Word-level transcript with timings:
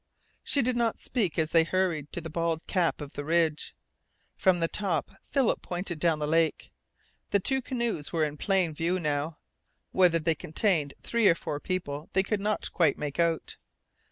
She 0.41 0.63
did 0.63 0.75
not 0.75 0.99
speak 0.99 1.37
as 1.37 1.51
they 1.51 1.63
hurried 1.63 2.11
to 2.11 2.21
the 2.21 2.29
bald 2.31 2.65
cap 2.65 3.01
of 3.01 3.13
the 3.13 3.23
ridge. 3.23 3.75
From 4.35 4.59
the 4.59 4.67
top 4.67 5.11
Philip 5.27 5.61
pointed 5.61 5.99
down 5.99 6.17
the 6.17 6.25
lake. 6.25 6.71
The 7.29 7.39
two 7.39 7.61
canoes 7.61 8.11
were 8.11 8.25
in 8.25 8.35
plain 8.37 8.73
view 8.73 8.99
now. 8.99 9.37
Whether 9.91 10.17
they 10.17 10.33
contained 10.33 10.95
three 11.03 11.27
or 11.27 11.35
four 11.35 11.59
people 11.59 12.09
they 12.13 12.23
could 12.23 12.41
not 12.41 12.71
quite 12.71 12.97
make 12.97 13.19
out. 13.19 13.57